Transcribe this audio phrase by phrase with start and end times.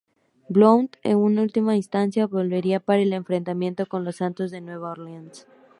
[0.49, 5.45] Blount en última instancia, volvería para el enfrentamiento con los Santos de Nueva Orleans.